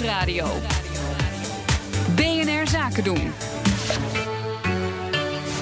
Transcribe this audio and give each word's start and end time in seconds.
Nieuwsradio. 0.00 0.46
BNR 2.16 2.68
Zaken 2.68 3.04
doen. 3.04 3.32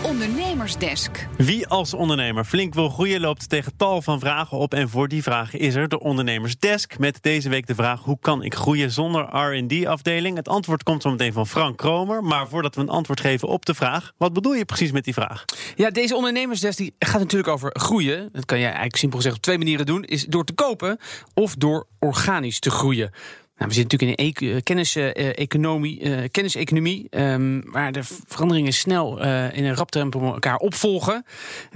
Ondernemersdesk. 0.03 1.27
Wie 1.37 1.67
als 1.67 1.95
ondernemer 1.95 2.45
flink 2.45 2.75
wil 2.75 2.89
groeien, 2.89 3.21
loopt 3.21 3.49
tegen 3.49 3.77
tal 3.77 4.03
van 4.03 4.21
vragen 4.21 4.59
op. 4.59 4.75
En 4.75 4.89
voor 4.89 5.09
die 5.09 5.23
vragen 5.23 5.59
is 5.59 5.75
er 5.75 5.89
de 5.89 6.01
Ondernemersdesk. 6.01 6.99
Met 6.99 7.19
deze 7.23 7.49
week 7.49 7.67
de 7.67 7.75
vraag: 7.75 8.03
hoe 8.03 8.19
kan 8.21 8.43
ik 8.43 8.55
groeien 8.55 8.91
zonder 8.91 9.23
RD-afdeling? 9.23 10.37
Het 10.37 10.49
antwoord 10.49 10.83
komt 10.83 11.03
zo 11.03 11.11
meteen 11.11 11.33
van 11.33 11.47
Frank 11.47 11.77
Kromer. 11.77 12.25
Maar 12.25 12.49
voordat 12.49 12.75
we 12.75 12.81
een 12.81 12.89
antwoord 12.89 13.21
geven 13.21 13.49
op 13.49 13.67
de 13.67 13.75
vraag, 13.75 14.13
wat 14.17 14.33
bedoel 14.33 14.55
je 14.55 14.65
precies 14.65 14.93
met 14.93 15.05
die 15.05 15.15
vraag? 15.15 15.45
Ja, 15.77 15.91
deze 15.91 16.15
ondernemersdesk 16.15 16.79
die 16.79 16.95
gaat 16.99 17.21
natuurlijk 17.21 17.53
over 17.53 17.71
groeien. 17.79 18.29
Dat 18.33 18.45
kan 18.45 18.59
je 18.59 18.65
eigenlijk 18.65 18.97
simpel 18.97 19.19
gezegd 19.19 19.37
op 19.37 19.43
twee 19.43 19.59
manieren 19.59 19.87
doen: 19.87 20.05
is 20.05 20.25
door 20.25 20.45
te 20.45 20.53
kopen 20.53 20.99
of 21.35 21.55
door 21.55 21.87
organisch 21.99 22.59
te 22.59 22.71
groeien. 22.71 23.11
Nou, 23.57 23.69
we 23.69 23.75
zitten 23.75 23.99
natuurlijk 23.99 24.21
in 24.21 24.55
een 24.55 24.63
kennis-economie, 24.63 26.01
uh, 26.01 26.25
kennis-economie 26.31 27.07
um, 27.11 27.63
waar 27.71 27.93
de 27.93 28.03
veranderingen 28.27 28.73
snel 28.73 29.21
in 29.53 29.65
een 29.65 29.75
rap 29.75 29.91
tempo 29.91 30.33
elkaar 30.33 30.57
opvolgen. 30.57 31.25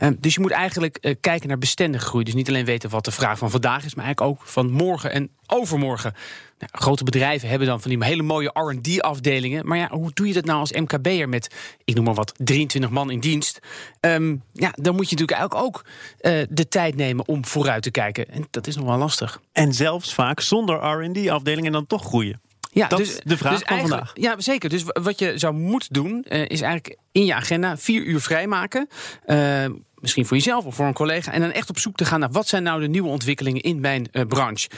Um, 0.03 0.17
dus 0.21 0.35
je 0.35 0.41
moet 0.41 0.51
eigenlijk 0.51 1.17
kijken 1.21 1.49
naar 1.49 1.59
bestendige 1.59 2.07
groei. 2.07 2.25
Dus 2.25 2.35
niet 2.35 2.49
alleen 2.49 2.65
weten 2.65 2.91
wat 2.91 3.05
de 3.05 3.11
vraag 3.11 3.39
van 3.39 3.51
vandaag 3.51 3.85
is, 3.85 3.95
maar 3.95 4.05
eigenlijk 4.05 4.41
ook 4.41 4.47
van 4.47 4.71
morgen 4.71 5.13
en 5.13 5.31
overmorgen. 5.47 6.15
Nou, 6.61 6.73
grote 6.73 7.05
bedrijven 7.05 7.49
hebben 7.49 7.69
dan 7.69 7.81
van 7.81 7.91
die 7.91 8.05
hele 8.05 8.23
mooie 8.23 8.51
RD-afdelingen. 8.53 9.67
Maar 9.67 9.79
ja, 9.79 9.89
hoe 9.91 10.11
doe 10.15 10.27
je 10.27 10.33
dat 10.33 10.45
nou 10.45 10.59
als 10.59 10.73
MKB'er 10.73 11.29
met, 11.29 11.55
ik 11.85 11.95
noem 11.95 12.05
maar 12.05 12.15
wat, 12.15 12.33
23 12.37 12.91
man 12.91 13.11
in 13.11 13.21
dienst? 13.21 13.59
Um, 14.01 14.43
ja, 14.53 14.73
dan 14.75 14.95
moet 14.95 15.11
je 15.11 15.17
natuurlijk 15.17 15.39
eigenlijk 15.39 15.65
ook 15.65 15.85
uh, 16.21 16.43
de 16.51 16.69
tijd 16.69 16.97
nemen 16.97 17.29
om 17.29 17.47
vooruit 17.47 17.83
te 17.83 17.91
kijken. 17.91 18.29
En 18.29 18.47
dat 18.51 18.67
is 18.67 18.77
nog 18.77 18.87
wel 18.87 18.99
lastig. 18.99 19.41
En 19.53 19.73
zelfs 19.73 20.15
vaak 20.15 20.41
zonder 20.41 20.77
RD-afdelingen 20.77 21.73
dan 21.73 21.87
toch 21.87 22.05
groeien. 22.05 22.41
Ja, 22.73 22.89
dat 22.89 22.99
dus, 22.99 23.09
is 23.09 23.21
de 23.25 23.37
vraag 23.37 23.59
dus 23.59 23.69
van 23.69 23.81
vandaag. 23.81 24.11
Ja, 24.15 24.41
zeker. 24.41 24.69
Dus 24.69 24.85
wat 24.87 25.19
je 25.19 25.39
zou 25.39 25.55
moeten 25.55 25.93
doen, 25.93 26.25
uh, 26.29 26.41
is 26.41 26.61
eigenlijk 26.61 26.97
in 27.13 27.25
je 27.25 27.35
agenda 27.35 27.77
vier 27.77 28.03
uur 28.03 28.21
vrijmaken. 28.21 28.89
Uh, 29.27 29.65
misschien 29.95 30.27
voor 30.27 30.37
jezelf 30.37 30.65
of 30.65 30.75
voor 30.75 30.87
een 30.87 30.93
collega. 30.93 31.33
En 31.33 31.41
dan 31.41 31.51
echt 31.51 31.71
op 31.71 31.79
zoek 31.79 31.97
te 31.97 32.05
gaan 32.05 32.21
naar 32.21 32.31
wat 32.31 32.49
zijn 32.49 32.63
nou 32.63 32.81
de 32.81 32.89
nieuwe 32.89 33.09
ontwikkelingen 33.09 33.61
in 33.61 33.81
mijn 33.81 34.09
uh, 34.13 34.23
branche. 34.27 34.69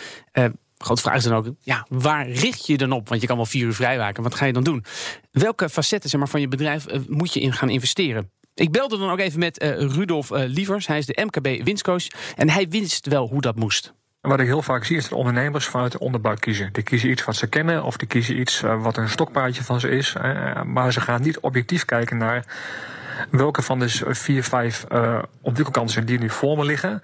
Grote 0.83 1.02
vraag 1.02 1.16
is 1.16 1.25
dan 1.25 1.34
ook, 1.34 1.47
ja, 1.61 1.86
waar 1.88 2.28
richt 2.28 2.66
je 2.66 2.77
dan 2.77 2.92
op? 2.92 3.08
Want 3.08 3.20
je 3.20 3.27
kan 3.27 3.36
wel 3.36 3.47
vier 3.47 3.64
uur 3.64 3.75
vrijwaken. 3.75 4.22
Wat 4.22 4.34
ga 4.34 4.44
je 4.44 4.52
dan 4.52 4.64
doen? 4.64 4.84
Welke 5.30 5.69
facetten 5.69 6.11
zeg 6.11 6.20
maar, 6.20 6.28
van 6.28 6.41
je 6.41 6.48
bedrijf 6.48 6.92
uh, 6.92 7.00
moet 7.08 7.33
je 7.33 7.41
in 7.41 7.52
gaan 7.52 7.70
investeren? 7.70 8.30
Ik 8.55 8.70
belde 8.70 8.98
dan 8.98 9.10
ook 9.10 9.19
even 9.19 9.38
met 9.38 9.62
uh, 9.62 9.69
Rudolf 9.78 10.30
uh, 10.30 10.42
Lievers. 10.47 10.86
Hij 10.86 10.98
is 10.98 11.06
de 11.06 11.25
MKB 11.25 11.64
winstcoach. 11.64 12.06
En 12.36 12.50
hij 12.50 12.69
wist 12.69 13.06
wel 13.06 13.28
hoe 13.28 13.41
dat 13.41 13.56
moest. 13.56 13.92
Wat 14.20 14.41
ik 14.41 14.47
heel 14.47 14.62
vaak 14.62 14.84
zie 14.84 14.97
is 14.97 15.08
dat 15.08 15.19
ondernemers 15.19 15.66
vanuit 15.66 15.92
de 15.92 15.98
onderbuik 15.98 16.41
kiezen. 16.41 16.72
Die 16.72 16.83
kiezen 16.83 17.10
iets 17.10 17.25
wat 17.25 17.36
ze 17.36 17.47
kennen 17.47 17.84
of 17.84 17.97
die 17.97 18.08
kiezen 18.08 18.41
iets 18.41 18.60
wat 18.60 18.97
een 18.97 19.08
stokpaardje 19.08 19.64
van 19.64 19.80
ze 19.80 19.88
is. 19.88 20.16
Maar 20.66 20.92
ze 20.92 21.00
gaan 21.00 21.22
niet 21.22 21.41
objectief 21.41 21.84
kijken 21.84 22.16
naar 22.16 22.44
welke 23.31 23.62
van 23.62 23.78
de 23.78 23.89
vier, 24.09 24.45
vijf 24.45 24.87
uh, 24.92 25.19
ontwikkelkansen 25.41 26.06
die 26.06 26.19
nu 26.19 26.31
voor 26.31 26.56
me 26.56 26.65
liggen, 26.65 27.03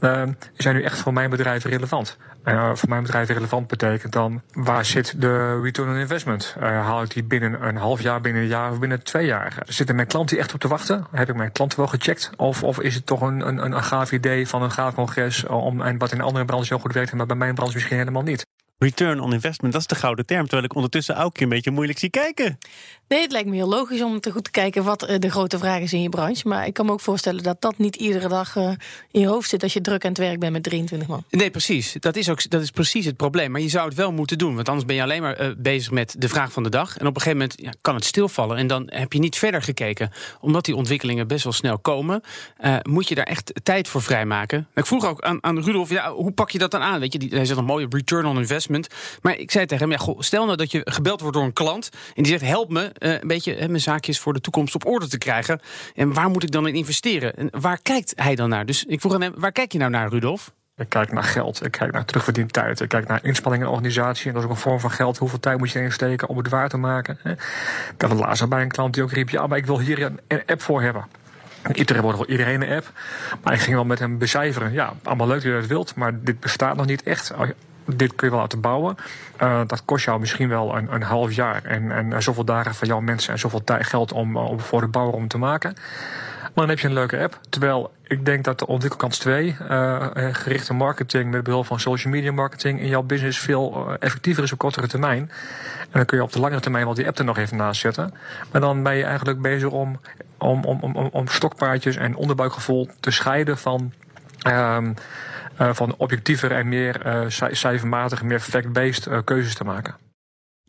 uh, 0.00 0.22
zijn 0.56 0.74
nu 0.74 0.82
echt 0.82 0.98
voor 0.98 1.12
mijn 1.12 1.30
bedrijf 1.30 1.64
relevant. 1.64 2.16
Uh, 2.44 2.74
voor 2.74 2.88
mijn 2.88 3.02
bedrijf 3.02 3.28
relevant 3.28 3.66
betekent 3.66 4.12
dan 4.12 4.42
waar 4.52 4.84
zit 4.84 5.20
de 5.20 5.60
return 5.60 5.88
on 5.88 5.96
investment? 5.96 6.56
Haal 6.60 7.02
ik 7.02 7.10
die 7.10 7.22
binnen 7.22 7.66
een 7.66 7.76
half 7.76 8.00
jaar, 8.00 8.20
binnen 8.20 8.42
een 8.42 8.48
jaar 8.48 8.70
of 8.70 8.78
binnen 8.78 9.02
twee 9.02 9.26
jaar? 9.26 9.54
Zitten 9.66 9.94
mijn 9.94 10.06
klanten 10.06 10.38
echt 10.38 10.54
op 10.54 10.60
te 10.60 10.68
wachten? 10.68 11.06
Heb 11.10 11.28
ik 11.28 11.36
mijn 11.36 11.52
klanten 11.52 11.78
wel 11.78 11.88
gecheckt? 11.88 12.30
Of, 12.36 12.62
of 12.62 12.80
is 12.80 12.94
het 12.94 13.06
toch 13.06 13.20
een, 13.20 13.46
een, 13.46 13.58
een 13.58 13.84
gaaf 13.84 14.12
idee 14.12 14.48
van 14.48 14.62
een 14.62 14.72
gaaf 14.72 14.94
congres 14.94 15.46
om, 15.46 15.82
en 15.82 15.98
wat 15.98 16.12
in 16.12 16.20
andere 16.20 16.44
branches 16.44 16.68
heel 16.68 16.78
goed 16.78 16.92
werkt, 16.92 17.12
maar 17.12 17.26
bij 17.26 17.36
mijn 17.36 17.54
branche 17.54 17.74
misschien 17.74 17.96
helemaal 17.96 18.22
niet? 18.22 18.49
Return 18.82 19.20
on 19.20 19.32
investment, 19.32 19.72
dat 19.72 19.82
is 19.82 19.86
de 19.86 19.94
gouden 19.94 20.26
term. 20.26 20.42
Terwijl 20.42 20.64
ik 20.64 20.74
ondertussen 20.74 21.16
ook 21.16 21.40
een 21.40 21.48
beetje 21.48 21.70
moeilijk 21.70 21.98
zie 21.98 22.10
kijken. 22.10 22.58
Nee, 23.08 23.22
het 23.22 23.32
lijkt 23.32 23.48
me 23.48 23.54
heel 23.54 23.68
logisch 23.68 24.02
om 24.02 24.20
te 24.20 24.30
goed 24.30 24.44
te 24.44 24.50
kijken 24.50 24.84
wat 24.84 25.00
de 25.18 25.30
grote 25.30 25.58
vraag 25.58 25.80
is 25.80 25.92
in 25.92 26.02
je 26.02 26.08
branche. 26.08 26.48
Maar 26.48 26.66
ik 26.66 26.74
kan 26.74 26.86
me 26.86 26.92
ook 26.92 27.00
voorstellen 27.00 27.42
dat 27.42 27.60
dat 27.60 27.78
niet 27.78 27.96
iedere 27.96 28.28
dag 28.28 28.56
uh, 28.56 28.70
in 29.10 29.20
je 29.20 29.26
hoofd 29.26 29.48
zit 29.48 29.62
als 29.62 29.72
je 29.72 29.80
druk 29.80 30.04
aan 30.04 30.10
het 30.10 30.18
werk 30.18 30.38
bent 30.38 30.52
met 30.52 30.62
23 30.62 31.08
man. 31.08 31.24
Nee, 31.30 31.50
precies. 31.50 31.96
Dat 31.98 32.16
is, 32.16 32.28
ook, 32.28 32.50
dat 32.50 32.62
is 32.62 32.70
precies 32.70 33.04
het 33.04 33.16
probleem. 33.16 33.50
Maar 33.50 33.60
je 33.60 33.68
zou 33.68 33.88
het 33.88 33.96
wel 33.96 34.12
moeten 34.12 34.38
doen. 34.38 34.54
Want 34.54 34.68
anders 34.68 34.86
ben 34.86 34.96
je 34.96 35.02
alleen 35.02 35.22
maar 35.22 35.40
uh, 35.40 35.50
bezig 35.56 35.92
met 35.92 36.14
de 36.18 36.28
vraag 36.28 36.52
van 36.52 36.62
de 36.62 36.68
dag. 36.68 36.98
En 36.98 37.06
op 37.06 37.14
een 37.14 37.22
gegeven 37.22 37.38
moment 37.38 37.60
ja, 37.62 37.72
kan 37.80 37.94
het 37.94 38.04
stilvallen. 38.04 38.56
En 38.56 38.66
dan 38.66 38.86
heb 38.86 39.12
je 39.12 39.18
niet 39.18 39.38
verder 39.38 39.62
gekeken. 39.62 40.10
Omdat 40.40 40.64
die 40.64 40.76
ontwikkelingen 40.76 41.26
best 41.26 41.44
wel 41.44 41.52
snel 41.52 41.78
komen, 41.78 42.22
uh, 42.64 42.76
moet 42.82 43.08
je 43.08 43.14
daar 43.14 43.24
echt 43.24 43.52
tijd 43.62 43.88
voor 43.88 44.02
vrijmaken. 44.02 44.66
Ik 44.74 44.86
vroeg 44.86 45.06
ook 45.06 45.20
aan, 45.20 45.44
aan 45.44 45.62
Rudolf, 45.62 45.90
ja, 45.90 46.12
hoe 46.12 46.32
pak 46.32 46.50
je 46.50 46.58
dat 46.58 46.70
dan 46.70 46.80
aan? 46.80 47.00
Weet 47.00 47.12
je, 47.12 47.18
die, 47.18 47.28
hij 47.28 47.44
zegt 47.44 47.58
een 47.58 47.64
mooie 47.64 47.86
return 47.90 48.26
on 48.26 48.38
investment. 48.38 48.68
Maar 49.22 49.36
ik 49.36 49.50
zei 49.50 49.66
tegen 49.66 49.90
hem, 49.90 50.00
ja, 50.00 50.22
stel 50.22 50.44
nou 50.44 50.56
dat 50.56 50.70
je 50.70 50.80
gebeld 50.84 51.20
wordt 51.20 51.36
door 51.36 51.44
een 51.44 51.52
klant. 51.52 51.88
En 52.14 52.22
die 52.22 52.32
zegt, 52.32 52.44
help 52.44 52.70
me 52.70 52.92
uh, 52.98 53.12
een 53.12 53.28
beetje 53.28 53.68
mijn 53.68 53.80
zaakjes 53.80 54.18
voor 54.18 54.32
de 54.32 54.40
toekomst 54.40 54.74
op 54.74 54.86
orde 54.86 55.08
te 55.08 55.18
krijgen. 55.18 55.60
En 55.94 56.12
waar 56.12 56.30
moet 56.30 56.42
ik 56.42 56.50
dan 56.50 56.68
in 56.68 56.74
investeren? 56.74 57.36
En 57.36 57.48
waar 57.60 57.78
kijkt 57.82 58.12
hij 58.16 58.34
dan 58.34 58.48
naar? 58.48 58.66
Dus 58.66 58.84
ik 58.84 59.00
vroeg 59.00 59.14
aan 59.14 59.22
hem, 59.22 59.32
waar 59.36 59.52
kijk 59.52 59.72
je 59.72 59.78
nou 59.78 59.90
naar, 59.90 60.08
Rudolf? 60.08 60.52
Ik 60.76 60.88
kijk 60.88 61.12
naar 61.12 61.24
geld, 61.24 61.64
ik 61.64 61.70
kijk 61.70 61.92
naar 61.92 62.04
terugverdiend 62.04 62.52
tijd, 62.52 62.80
ik 62.80 62.88
kijk 62.88 63.08
naar 63.08 63.24
inspanningen 63.24 63.66
in 63.66 63.72
organisatie. 63.72 64.26
En 64.26 64.32
dat 64.32 64.42
is 64.42 64.48
ook 64.48 64.54
een 64.54 64.62
vorm 64.62 64.80
van 64.80 64.90
geld. 64.90 65.18
Hoeveel 65.18 65.40
tijd 65.40 65.58
moet 65.58 65.70
je 65.70 65.78
erin 65.78 65.92
steken 65.92 66.28
om 66.28 66.36
het 66.36 66.48
waar 66.48 66.68
te 66.68 66.76
maken? 66.76 67.18
Ik 67.94 68.02
had 68.02 68.12
laatst 68.12 68.48
bij 68.48 68.62
een 68.62 68.70
klant 68.70 68.94
die 68.94 69.02
ook 69.02 69.12
riep: 69.12 69.28
Ja, 69.28 69.46
maar 69.46 69.58
ik 69.58 69.66
wil 69.66 69.80
hier 69.80 70.02
een 70.02 70.42
app 70.46 70.62
voor 70.62 70.82
hebben. 70.82 71.04
Iedereen 71.72 72.02
wordt 72.02 72.18
wel 72.18 72.28
iedereen 72.28 72.62
een 72.62 72.76
app. 72.76 72.92
Maar 73.42 73.52
ik 73.52 73.60
ging 73.60 73.74
wel 73.74 73.84
met 73.84 73.98
hem 73.98 74.18
becijferen. 74.18 74.72
Ja, 74.72 74.92
allemaal 75.02 75.26
leuk 75.26 75.42
dat 75.42 75.52
je 75.52 75.58
dat 75.60 75.66
wilt, 75.66 75.94
maar 75.94 76.22
dit 76.22 76.40
bestaat 76.40 76.76
nog 76.76 76.86
niet 76.86 77.02
echt 77.02 77.32
dit 77.96 78.14
kun 78.14 78.26
je 78.26 78.32
wel 78.32 78.42
laten 78.42 78.60
bouwen. 78.60 78.96
Uh, 79.42 79.60
dat 79.66 79.84
kost 79.84 80.04
jou 80.04 80.20
misschien 80.20 80.48
wel 80.48 80.76
een, 80.76 80.94
een 80.94 81.02
half 81.02 81.32
jaar 81.32 81.64
en, 81.64 81.92
en 81.92 82.22
zoveel 82.22 82.44
dagen 82.44 82.74
van 82.74 82.88
jouw 82.88 83.00
mensen 83.00 83.32
en 83.32 83.38
zoveel 83.38 83.64
tijd, 83.64 83.86
geld 83.86 84.12
om, 84.12 84.36
om 84.36 84.60
voor 84.60 84.80
de 84.80 84.86
bouwer 84.86 85.14
om 85.14 85.28
te 85.28 85.38
maken. 85.38 85.74
Maar 86.40 86.66
dan 86.66 86.68
heb 86.68 86.78
je 86.78 86.86
een 86.86 86.94
leuke 86.94 87.18
app. 87.18 87.40
Terwijl 87.48 87.92
ik 88.06 88.24
denk 88.24 88.44
dat 88.44 88.58
de 88.58 88.66
ontwikkelkans 88.66 89.18
2, 89.18 89.56
uh, 89.70 90.06
gerichte 90.32 90.74
marketing 90.74 91.30
met 91.30 91.42
behulp 91.42 91.66
van 91.66 91.80
social 91.80 92.12
media 92.12 92.32
marketing 92.32 92.80
in 92.80 92.88
jouw 92.88 93.02
business 93.02 93.38
veel 93.38 93.96
effectiever 93.98 94.42
is 94.42 94.52
op 94.52 94.58
kortere 94.58 94.86
termijn. 94.86 95.30
En 95.80 95.90
dan 95.92 96.04
kun 96.04 96.16
je 96.16 96.22
op 96.22 96.32
de 96.32 96.40
langere 96.40 96.60
termijn 96.60 96.84
wel 96.84 96.94
die 96.94 97.06
app 97.06 97.18
er 97.18 97.24
nog 97.24 97.38
even 97.38 97.56
naast 97.56 97.80
zetten. 97.80 98.14
Maar 98.50 98.60
dan 98.60 98.82
ben 98.82 98.96
je 98.96 99.04
eigenlijk 99.04 99.42
bezig 99.42 99.70
om, 99.70 100.00
om, 100.38 100.64
om, 100.64 100.80
om, 100.82 101.08
om 101.12 101.28
stokpaardjes 101.28 101.96
en 101.96 102.16
onderbuikgevoel 102.16 102.88
te 103.00 103.10
scheiden 103.10 103.58
van. 103.58 103.92
Uh, 104.46 104.78
van 105.68 105.94
objectiever 105.96 106.52
en 106.52 106.68
meer 106.68 107.06
uh, 107.06 107.24
cijfermatige, 107.50 108.24
meer 108.24 108.40
fact-based 108.40 109.06
uh, 109.06 109.18
keuzes 109.24 109.54
te 109.54 109.64
maken. 109.64 109.94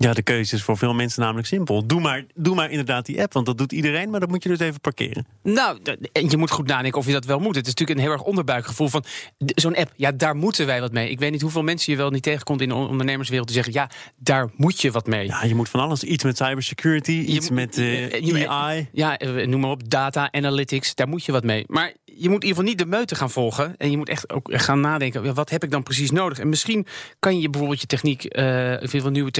Ja, 0.02 0.14
de 0.14 0.22
keuze 0.22 0.56
is 0.56 0.64
voor 0.64 0.78
veel 0.78 0.94
mensen 0.94 1.22
namelijk 1.22 1.48
simpel. 1.48 1.88
Doe 1.88 2.02
maar, 2.02 2.26
doe 2.34 2.56
maar 2.56 2.70
inderdaad 2.70 3.06
die 3.06 3.22
app, 3.22 3.34
want 3.34 3.46
dat 3.46 3.58
doet 3.58 3.72
iedereen, 3.72 4.10
maar 4.10 4.20
dat 4.20 4.30
moet 4.30 4.44
je 4.44 4.50
dus 4.50 4.60
even 4.60 4.82
parkeren. 4.82 5.26
Nou, 5.44 5.80
je 6.12 6.38
moet 6.38 6.52
goed 6.52 6.68
nadenken 6.68 7.00
of 7.00 7.06
je 7.06 7.12
dat 7.12 7.26
wel 7.26 7.40
moet. 7.40 7.56
Het 7.56 7.68
is 7.68 7.74
natuurlijk 7.74 8.00
een 8.00 8.06
heel 8.06 8.14
erg 8.14 8.24
onderbuikgevoel 8.24 8.88
van 8.88 9.04
zo'n 9.38 9.76
app. 9.76 9.92
Ja, 9.96 10.12
daar 10.12 10.36
moeten 10.36 10.66
wij 10.66 10.80
wat 10.80 10.92
mee. 10.92 11.10
Ik 11.10 11.20
weet 11.20 11.32
niet 11.32 11.42
hoeveel 11.42 11.64
mensen 11.64 11.92
je 11.92 11.98
wel 11.98 12.10
niet 12.10 12.24
tegenkomt 12.24 12.62
in 12.62 12.70
de 12.70 12.76
ondernemerswereld 12.76 13.48
die 13.48 13.56
zeggen: 13.56 13.74
ja, 13.74 13.90
daar 14.16 14.50
moet 14.56 14.82
je 14.82 14.92
wat 14.92 15.08
mee. 15.08 15.28
Ja, 15.28 15.44
je 15.44 15.56
moet 15.56 15.70
van 15.70 15.80
alles. 15.80 16.04
Iets 16.04 16.24
met 16.24 16.38
cybersecurity, 16.38 17.12
iets 17.12 17.48
je, 17.48 17.54
met 17.54 17.78
uh, 17.78 18.50
AI. 18.50 18.90
Ja, 18.92 19.18
noem 19.46 19.60
maar 19.60 19.70
op, 19.70 19.90
data 19.90 20.32
analytics. 20.32 20.96
Daar 20.96 21.08
moet 21.08 21.26
je 21.26 21.32
wat 21.32 21.44
mee. 21.44 21.64
Maar 21.68 21.94
je 22.22 22.30
moet 22.30 22.44
in 22.44 22.48
ieder 22.48 22.64
geval 22.64 22.64
niet 22.64 22.78
de 22.78 22.98
meute 22.98 23.16
gaan 23.16 23.30
volgen. 23.30 23.78
En 23.78 23.92
je 23.92 23.98
moet 23.98 24.10
echt 24.10 24.34
ook 24.34 24.50
gaan 24.52 24.80
nadenken: 24.80 25.34
wat 25.34 25.50
heb 25.50 25.64
ik 25.64 25.72
dan 25.72 25.84
precies 25.84 26.12
nodig? 26.12 26.40
En 26.40 26.50
misschien 26.50 26.86
kan 27.20 27.40
je 27.40 27.50
bijvoorbeeld 27.50 27.82
je 27.82 27.88
techniek, 27.88 28.38
uh, 28.38 28.78
veel 28.82 29.10
nieuwe 29.10 29.32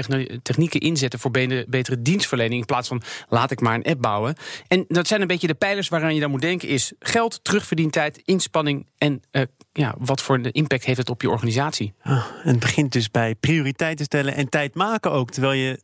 technieken 0.42 0.80
inzetten 0.80 1.20
voor 1.20 1.32
betere 1.32 2.02
dienstverlening. 2.02 2.60
In 2.60 2.66
plaats 2.66 2.88
van 2.88 3.02
laat 3.30 3.52
ik 3.52 3.60
maar 3.60 3.76
een 3.76 3.84
app 3.84 4.02
bouwen. 4.02 4.36
En 4.68 4.86
dat 4.88 5.08
zijn 5.08 5.22
een 5.22 5.28
beetje 5.28 5.48
de 5.48 5.54
pijlers 5.54 5.90
waaraan 5.90 6.14
je 6.14 6.20
dan 6.20 6.32
moet 6.32 6.42
denken: 6.42 6.68
is 6.68 6.94
geld, 7.00 7.40
terugverdientijd, 7.44 8.22
inspanning 8.26 8.88
en 8.98 9.22
uh, 9.32 9.42
ja, 9.74 9.96
wat 9.98 10.22
voor 10.22 10.40
impact 10.52 10.86
heeft 10.86 10.98
het 10.98 11.10
op 11.10 11.22
je 11.22 11.30
organisatie? 11.30 11.94
En 12.04 12.24
het 12.44 12.60
begint 12.60 12.92
dus 12.92 13.12
bij 13.12 13.36
prioriteiten 13.36 14.06
stellen 14.06 14.36
en 14.36 14.50
tijd 14.50 14.76
maken 14.76 15.12
ook. 15.12 15.32
Terwijl 15.32 15.54
je 15.54 15.80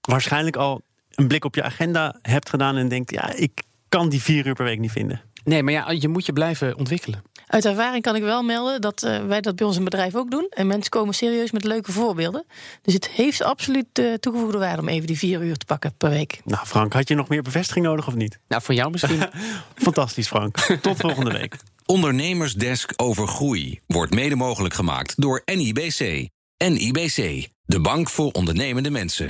waarschijnlijk 0.00 0.56
al 0.56 0.82
een 1.10 1.28
blik 1.28 1.44
op 1.44 1.54
je 1.54 1.62
agenda 1.62 2.18
hebt 2.22 2.48
gedaan 2.48 2.76
en 2.76 2.88
denkt: 2.88 3.10
ja, 3.10 3.34
ik 3.34 3.62
kan 3.88 4.08
die 4.08 4.22
vier 4.22 4.46
uur 4.46 4.54
per 4.54 4.64
week 4.64 4.78
niet 4.78 4.92
vinden. 4.92 5.31
Nee, 5.44 5.62
maar 5.62 5.72
ja, 5.72 5.90
je 5.90 6.08
moet 6.08 6.26
je 6.26 6.32
blijven 6.32 6.76
ontwikkelen. 6.76 7.22
Uit 7.46 7.64
ervaring 7.64 8.02
kan 8.02 8.16
ik 8.16 8.22
wel 8.22 8.42
melden 8.42 8.80
dat 8.80 9.02
uh, 9.04 9.24
wij 9.26 9.40
dat 9.40 9.56
bij 9.56 9.66
ons 9.66 9.76
in 9.76 9.84
bedrijf 9.84 10.14
ook 10.14 10.30
doen. 10.30 10.46
En 10.50 10.66
mensen 10.66 10.90
komen 10.90 11.14
serieus 11.14 11.50
met 11.50 11.64
leuke 11.64 11.92
voorbeelden. 11.92 12.44
Dus 12.82 12.94
het 12.94 13.08
heeft 13.08 13.42
absoluut 13.42 13.98
uh, 13.98 14.14
toegevoegde 14.14 14.58
waarde 14.58 14.82
om 14.82 14.88
even 14.88 15.06
die 15.06 15.18
vier 15.18 15.42
uur 15.42 15.56
te 15.56 15.64
pakken 15.64 15.94
per 15.96 16.10
week. 16.10 16.40
Nou, 16.44 16.66
Frank, 16.66 16.92
had 16.92 17.08
je 17.08 17.14
nog 17.14 17.28
meer 17.28 17.42
bevestiging 17.42 17.84
nodig 17.84 18.06
of 18.06 18.14
niet? 18.14 18.38
Nou, 18.48 18.62
van 18.62 18.74
jou 18.74 18.90
misschien. 18.90 19.22
Fantastisch, 19.74 20.28
Frank. 20.28 20.56
Tot 20.80 20.96
volgende 20.96 21.32
week. 21.32 21.56
Ondernemersdesk 21.86 22.92
over 22.96 23.28
groei 23.28 23.80
wordt 23.86 24.14
mede 24.14 24.36
mogelijk 24.36 24.74
gemaakt 24.74 25.20
door 25.20 25.42
NIBC. 25.44 26.28
NIBC, 26.56 27.48
de 27.64 27.80
bank 27.80 28.10
voor 28.10 28.30
ondernemende 28.30 28.90
mensen. 28.90 29.26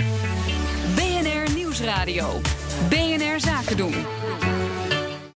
BNR 0.95 1.55
Nieuwsradio. 1.55 2.41
BNR 2.89 3.41
Zaken 3.41 3.77
doen. 3.77 3.95